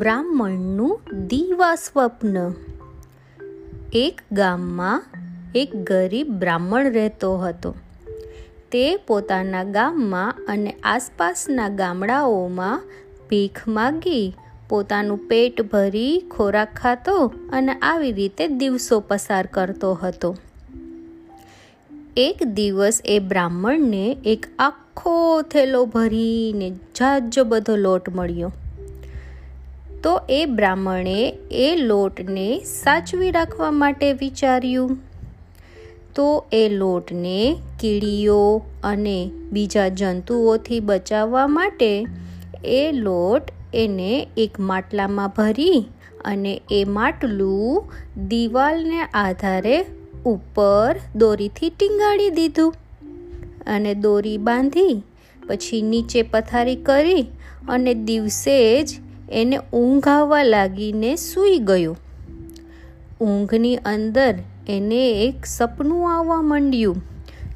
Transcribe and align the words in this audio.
બ્રાહ્મણનું 0.00 1.00
દીવા 1.26 1.74
સ્વપ્ન. 1.74 2.52
એક 3.92 4.20
ગામમાં 4.32 5.02
એક 5.54 5.76
ગરીબ 5.76 6.28
બ્રાહ્મણ 6.28 6.90
રહેતો 6.90 7.36
હતો. 7.36 7.74
તે 8.72 8.96
પોતાના 8.96 9.64
ગામમાં 9.64 10.34
અને 10.48 10.76
આસપાસના 10.84 11.68
ગામડાઓમાં 11.68 12.82
ભીખ 13.30 13.68
માગી, 13.68 14.36
પોતાનું 14.68 15.28
પેટ 15.28 15.62
ભરી, 15.72 16.22
ખોરાક 16.30 16.74
ખાતો 16.74 17.32
અને 17.52 17.72
આવી 17.72 18.12
રીતે 18.12 18.48
દિવસો 18.48 19.00
પસાર 19.00 19.46
કરતો 19.46 19.94
હતો. 19.94 20.36
એક 22.16 22.42
દિવસ 22.42 23.02
એ 23.04 23.18
બ્રાહ્મણને 23.18 24.16
એક 24.24 24.46
આખો 24.58 25.42
થેલો 25.42 25.84
ભરીને 25.84 26.70
જાજો 26.70 27.44
બધો 27.44 27.76
લોટ 27.76 28.08
મળ્યો. 28.08 28.52
તો 30.02 30.20
એ 30.30 30.44
બ્રાહ્મણે 30.44 31.38
એ 31.50 31.76
લોટને 31.76 32.58
સાચવી 32.58 33.30
રાખવા 33.30 33.70
માટે 33.70 34.12
વિચાર્યું. 34.12 34.98
તો 36.14 36.44
એ 36.52 36.68
લોટને 36.68 37.56
કીડીઓ 37.80 38.62
અને 38.84 39.30
બીજા 39.52 39.88
જંતુઓથી 39.88 40.80
બચાવવા 40.80 41.46
માટે 41.46 42.06
એ 42.64 42.92
લોટ 42.92 43.42
એને 43.74 44.26
એક 44.36 44.60
માટલામાં 44.60 45.28
ભરી 45.28 45.84
અને 46.24 46.62
એ 46.70 46.84
માટલું 46.84 47.92
દિવાલને 48.28 49.00
આધારે 49.14 49.84
ઉપર 50.24 50.96
દોરીથી 51.16 51.70
ટીંગાડી 51.70 52.30
દીધું 52.30 52.74
અને 53.66 53.94
દોરી 53.94 54.38
બાંધી, 54.38 55.02
પછી 55.48 55.82
નીચે 55.82 56.22
પથારી 56.22 56.76
કરી 56.76 57.22
અને 57.68 57.94
દિવસે 57.94 58.82
જ 58.82 58.88
એને 59.30 59.58
ઊંઘ 59.72 60.08
આવવા 60.08 60.42
લાગીને 60.42 61.16
સૂઈ 61.16 61.58
ગયો. 61.58 61.96
ઊંઘની 63.20 63.76
અંદર 63.76 64.34
એને 64.68 65.10
એક 65.10 65.46
સપનું 65.46 66.18
આવવા 66.18 66.42
માંડ્યું 66.42 66.96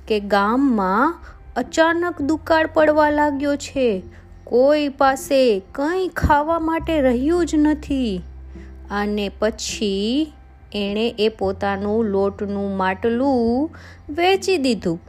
કે 0.08 0.20
ગામમાં 0.20 1.14
અચાનક 1.56 2.22
દુકાળ 2.22 2.67
પડવા 2.67 3.11
લાગ્યો 3.11 3.56
છે. 3.56 4.02
કોઈ 4.45 4.89
પાસે 4.89 5.62
કંઈ 5.72 6.08
ખાવા 6.08 6.58
માટે 6.58 7.00
રહ્યું 7.00 7.47
જ 7.47 7.55
નથી. 7.55 8.20
અને 8.91 9.30
પછી 9.39 10.33
એણે 10.75 11.14
એ 11.19 11.28
પોતાનું 11.28 12.05
લોટનું 12.05 12.77
માટલું 12.77 13.70
વેચી 14.08 14.56
દીધું 14.56 15.00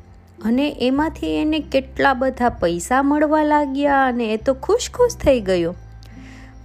અને 0.46 0.76
એમાંથી 0.80 1.28
એને 1.28 1.60
કેટલા 1.60 2.14
બધા 2.14 2.50
પૈસા 2.50 3.04
મળવા 3.04 3.44
લાગ્યા 3.44 4.06
અને 4.06 4.34
એ 4.34 4.38
તો 4.38 4.54
ખુશ 4.54 4.90
ખુશ 4.94 5.16
થઈ 5.16 5.40
ગયો. 5.40 5.76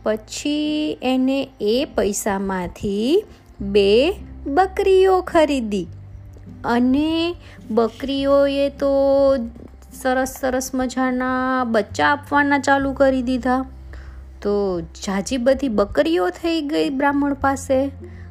પછી 0.02 0.98
એને 1.02 1.48
એ 1.60 1.84
પૈસામાંથી 1.84 3.24
બે 3.60 4.12
બકરીઓ 4.46 5.20
ખરીદી. 5.20 5.86
અને 6.64 7.36
બકરીઓએ 7.70 8.68
તો 8.68 8.90
સરસ 10.02 10.36
સરસ 10.40 10.70
મજાના 10.74 11.64
બચ્ચા 11.64 12.06
આપવાના 12.06 12.58
ચાલુ 12.58 12.92
કરી 12.92 13.22
દીધા. 13.22 13.64
તો 14.42 14.80
જાજી 14.80 15.36
બધી 15.36 15.68
બકરીઓ 15.68 16.30
થઈ 16.30 16.60
ગઈ 16.60 16.90
બ્રાહ્મણ 16.90 17.34
પાસે 17.34 17.90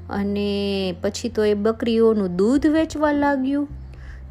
અને 0.10 0.96
પછી 1.02 1.30
તો 1.30 1.44
એ 1.44 1.54
બકરીઓનું 1.54 2.36
દૂધ 2.36 2.68
વેચવા 2.68 3.12
લાગ્યું. 3.12 3.68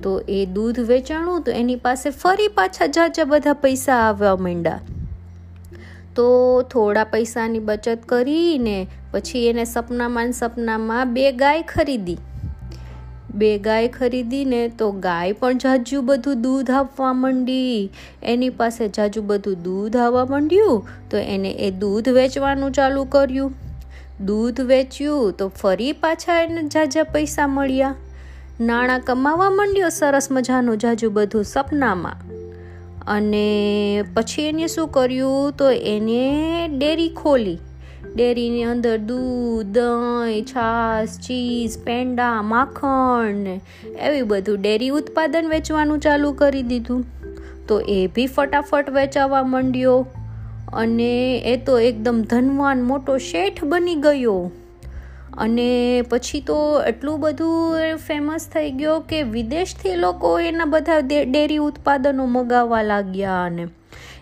તો 0.02 0.20
એ 0.28 0.46
દૂધ 0.46 0.80
વેચાણું 0.80 1.42
તો 1.42 1.52
એની 1.52 1.76
પાસે 1.76 2.10
ફરી 2.10 2.48
પાછા 2.48 2.86
જાજા 2.86 3.24
બધા 3.24 3.52
પૈસા 3.52 3.94
આવવા 3.94 4.36
માંડ્યા. 4.36 4.80
તો 6.18 6.62
થોડા 6.62 7.04
પૈસાની 7.04 7.58
બચત 7.58 7.98
કરીને 8.06 8.86
પછી 9.10 9.46
એને 9.46 9.64
સપનામાં 9.64 10.32
સપનામાં 10.32 11.12
બે 11.12 11.32
ગાય 11.32 11.62
ખરીદી. 11.62 12.18
બે 13.34 13.58
ગાય 13.58 13.88
ખરીદીને 13.88 14.68
તો 14.68 14.90
ગાય 14.90 15.32
પણ 15.32 15.58
જાજુ 15.58 16.02
બધું 16.02 16.42
દૂધ 16.42 16.70
આપવા 16.70 17.12
માંડી. 17.12 17.90
એની 18.22 18.50
પાસે 18.50 18.88
જાજુ 18.88 19.22
બધું 19.22 19.62
દૂધ 19.62 19.96
આવવા 19.96 20.24
માંડ્યું 20.24 20.88
તો 21.10 21.16
એને 21.16 21.50
એ 21.50 21.70
દૂધ 21.70 22.08
વેચવાનું 22.08 22.72
ચાલુ 22.72 23.04
કર્યું. 23.04 23.52
દૂધ 24.26 24.60
વેચ્યું 24.60 25.32
તો 25.32 25.48
ફરી 25.48 25.92
પાછા 25.92 26.40
એને 26.40 26.62
જાજા 26.62 27.02
પૈસા 27.02 27.46
મળ્યા. 27.46 27.94
નાણાં 28.60 29.00
કમાવા 29.00 29.50
માંડ્યો 29.50 29.88
સરસ 29.88 30.28
મજાનું 30.30 30.78
જાજુ 30.78 31.10
બધું 31.10 31.44
સપનામાં. 31.44 32.27
અને 33.08 34.04
પછી 34.14 34.42
એને 34.42 34.66
શું 34.66 34.88
કર્યું 34.88 35.52
તો 35.52 35.70
એને 35.70 36.68
ડેરી 36.78 37.08
ખોલી. 37.08 37.58
ડેરીની 38.14 38.64
અંદર 38.64 38.96
દૂધ, 38.96 39.66
દહીં, 39.66 40.44
છાશ, 40.44 41.08
ચીઝ, 41.18 41.78
પેંડા, 41.78 42.42
માખણ, 42.42 43.60
એવી 44.00 44.22
બધું 44.22 44.62
ડેરી 44.62 44.88
ઉત્પાદન 44.88 45.48
વેચવાનું 45.48 45.98
ચાલુ 45.98 46.32
કરી 46.32 46.62
દીધું. 46.62 47.04
તો 47.68 47.80
એ 47.80 48.06
બી 48.14 48.26
ફટાફટ 48.26 48.90
વેચાવા 48.90 49.42
માંડ્યો 49.42 50.06
અને 50.72 51.38
એ 51.38 51.56
તો 51.56 51.78
એકદમ 51.78 52.22
ધનવાન 52.22 52.82
મોટો 52.82 53.18
શેઠ 53.18 53.64
બની 53.64 53.94
ગયો. 53.94 54.50
અને 55.38 56.02
પછી 56.02 56.40
તો 56.40 56.82
એટલું 56.86 57.20
બધું 57.20 57.96
ફેમસ 57.96 58.48
થઈ 58.54 58.70
ગયો 58.70 59.00
કે 59.00 59.22
વિદેશથી 59.22 59.96
લોકો 59.96 60.40
એના 60.40 60.64
બધા 60.64 60.98
ડેરી 61.00 61.58
ઉત્પાદનો 61.58 62.26
મગાવવા 62.26 62.82
લાગ્યા 62.82 63.44
અને 63.44 63.68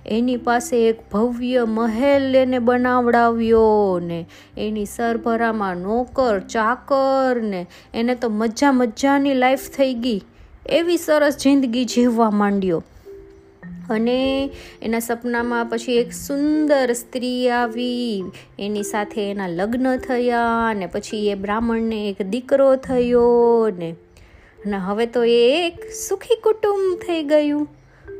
એની 0.06 0.36
પાસે 0.36 0.88
એક 0.88 0.98
ભવ્ય 1.12 1.64
મહેલ 1.64 2.36
એને 2.36 2.58
બનાવડાવ્યો 2.58 4.00
ને 4.02 4.26
એની 4.56 4.84
સરભરામાં 4.84 5.76
નોકર, 5.76 6.40
ચાકર 6.40 7.40
ને 7.42 7.66
એને 7.94 8.14
તો 8.14 8.28
મજા 8.30 8.72
મજાની 8.72 9.34
લાઈફ 9.34 9.70
થઈ 9.70 9.94
ગઈ. 9.94 10.20
એવી 10.68 10.96
સરસ 10.96 11.36
જિંદગી 11.36 11.84
જીવવા 11.84 12.30
માંડ્યો. 12.30 12.82
અને 13.90 14.50
એના 14.82 14.98
સપનામાં 14.98 15.66
પછી 15.66 15.96
એક 15.96 16.12
સુંદર 16.12 16.92
સ્ત્રી 16.92 17.50
આવી. 17.50 18.24
એની 18.58 18.82
સાથે 18.82 19.30
એના 19.30 19.48
લગ્ન 19.48 19.96
થયા 19.96 20.68
અને 20.70 20.86
પછી 20.86 21.28
એ 21.28 21.34
બ્રાહ્મણને 21.34 22.08
એક 22.08 22.22
દીકરો 22.22 22.76
થયો 22.76 23.22
ને. 23.78 23.94
અને 24.66 24.76
હવે 24.76 25.06
તો 25.06 25.24
એ 25.24 25.66
એક 25.66 25.92
સુખી 26.08 26.34
કુટુંબ 26.34 26.98
થઈ 26.98 27.22
ગયું. 27.22 27.68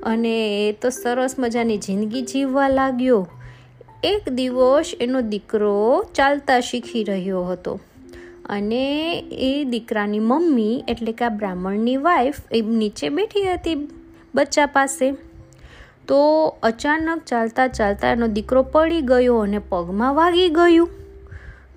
અને 0.02 0.68
એ 0.68 0.72
તો 0.72 0.90
સરસ 0.90 1.34
મજાની 1.38 1.78
જિંદગી 1.78 2.22
જીવવા 2.22 2.68
લાગ્યો. 2.68 3.28
એક 4.04 4.28
દિવસ 4.28 4.92
એનો 5.00 5.20
દીકરો 5.20 6.04
ચાલતા 6.14 6.60
શીખી 6.60 7.04
રહ્યો 7.04 7.44
હતો. 7.44 7.80
અને 8.44 9.18
એ 9.32 9.64
દીકરાની 9.64 10.18
મમ્મી, 10.18 10.84
એટલે 10.88 11.12
કે 11.12 11.24
આ 11.24 11.28
બ્રાહ્મણની 11.28 11.96
વાઈફ 11.96 12.34
એ 12.52 12.60
નીચે 12.60 13.08
બેઠી 13.08 13.42
હતી 13.42 13.88
બચ્ચા 14.34 14.66
પાસે. 14.66 15.25
તો 16.08 16.46
અચાનક 16.62 17.24
ચાલતા 17.24 17.68
ચાલતા 17.68 18.08
એનો 18.12 18.26
દીકરો 18.26 18.62
પડી 18.62 19.00
ગયો 19.00 19.38
અને 19.38 19.58
પગમાં 19.58 20.14
વાગી 20.14 20.48
ગયું. 20.48 20.88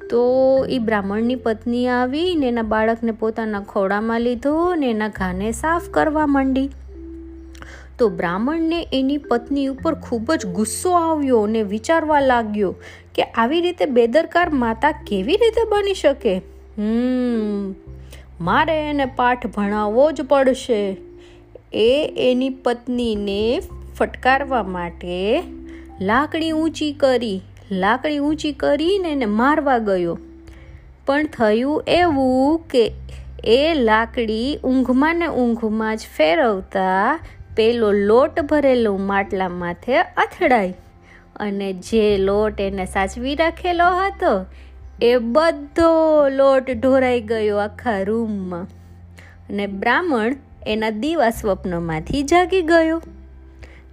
તો 0.10 0.26
એ 0.70 0.80
બ્રાહ્મણની 0.80 1.36
પત્ની 1.36 1.88
આવી 1.88 2.36
ને 2.36 2.48
એના 2.48 2.62
બાળકને 2.62 3.12
પોતાના 3.12 3.60
ખોડામાં 3.60 4.22
લીધો 4.22 4.76
ને 4.76 4.90
એના 4.90 5.08
ઘાને 5.08 5.52
સાફ 5.52 5.90
કરવા 5.90 6.28
માંડી. 6.28 6.70
તો 7.98 8.10
બ્રાહ્મણને 8.10 8.88
એની 8.94 9.18
પત્ની 9.18 9.68
ઉપર 9.68 9.96
ખૂબ 9.96 10.34
જ 10.34 10.46
ગુસ્સો 10.46 10.92
આવ્યો 10.92 11.40
અને 11.40 11.64
વિચારવા 11.64 12.20
લાગ્યો 12.20 12.76
કે 13.16 13.24
આવી 13.24 13.62
રીતે 13.62 13.86
બેદરકાર 13.86 14.50
માતા 14.50 14.92
કેવી 14.92 15.32
રીતે 15.32 15.70
બની 15.70 15.94
શકે? 15.94 16.42
હમ, 16.78 17.72
મારે 18.42 18.90
એને 18.90 19.06
પાઠ 19.06 19.48
ભણાવવો 19.48 20.12
જ 20.12 20.22
પડશે. 20.22 20.98
એ 21.74 22.14
એની 22.18 22.50
પત્નીને 22.50 23.62
ફટકારવા 24.00 24.64
માટે 24.64 25.44
લાકડી 26.02 26.52
ઊંચી 26.52 26.92
કરી, 26.94 27.38
લાકડી 27.72 28.20
ઊંચી 28.20 28.52
કરીને 28.54 29.12
એને 29.12 29.26
મારવા 29.40 29.78
ગયો. 29.78 30.16
પણ 31.06 31.26
થયું 31.26 31.84
એવું 31.88 32.60
કે 32.68 32.84
એ 33.54 33.74
લાકડી 33.74 34.48
ઊંઘમાં 34.64 35.16
ને 35.16 35.28
ઊંઘમાં 35.28 35.98
જ 35.98 36.14
ફેરવતા 36.18 37.20
પેલો 37.56 37.92
લોટ 37.92 38.42
ભરેલો 38.42 38.94
માટલા 39.10 39.50
માથે 39.50 39.96
અથડાઈ 39.98 40.74
અને 41.36 41.70
જે 41.74 42.04
લોટ 42.18 42.60
એને 42.60 42.86
સાચવી 42.86 43.36
રાખેલો 43.36 43.88
હતો, 44.00 44.34
એ 45.02 45.12
બધો 45.18 45.92
લોટ 46.30 46.68
ઢોરાઈ 46.72 47.22
ગયો 47.22 47.58
આખા 47.58 48.00
રૂમમાં 48.04 48.68
અને 49.50 49.66
બ્રાહ્મણ 49.82 50.36
એના 50.68 50.90
દીવા 51.04 51.30
સ્વપ્નમાંથી 51.30 52.24
જાગી 52.24 52.62
ગયો. 52.62 53.00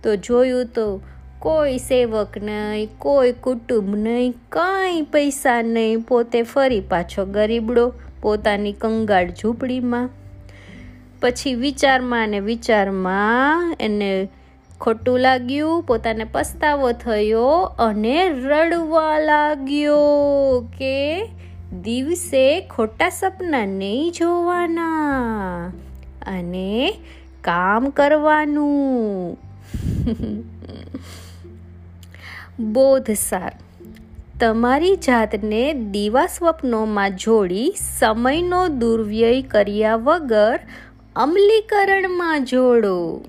તો 0.06 0.16
જોયું 0.24 0.72
તો 0.78 0.86
કોઈ 1.40 1.78
સેવક 1.78 2.36
નહીં, 2.42 2.88
કોઈ 2.98 3.32
કુટુંબ 3.44 3.94
નહીં, 3.96 4.34
કાંઈ 4.48 5.02
પૈસા 5.14 5.60
નહીં, 5.62 6.02
પોતે 6.02 6.42
ફરી 6.52 6.80
પાછો 6.92 7.24
ગરીબડો, 7.34 7.84
પોતાની 8.22 8.72
કંગાળ 8.80 9.34
ઝૂંપડીમાં. 9.40 10.08
પછી 11.20 11.54
વિચારમાં 11.54 12.28
ને 12.28 12.40
વિચારમાં 12.40 13.76
એને 13.80 14.10
ખોટું 14.80 15.18
લાગ્યું, 15.20 15.84
પોતાને 15.84 16.26
પસ્તાવો 16.32 16.92
થયો 17.04 17.52
અને 17.78 18.16
રડવા 18.28 19.18
લાગ્યો 19.20 20.60
કે 20.78 20.96
દિવસે 21.84 22.44
ખોટા 22.74 23.08
સપના 23.10 23.64
નહીં 23.72 24.12
જોવાના 24.12 25.72
અને 26.26 26.68
કામ 27.40 27.90
કરવાનું. 27.90 29.45
બોધસાર. 32.60 33.52
તમારી 34.40 34.96
જાતને 34.96 35.72
દીવા 35.72 36.26
સ્વપ્નોમાં 36.26 37.16
જોડી 37.16 37.72
સમયનો 37.98 38.68
દુર્વ્યય 38.68 39.42
કર્યા 39.42 39.96
વગર 39.96 40.58
અમલીકરણમાં 41.16 42.44
જોડો. 42.44 43.22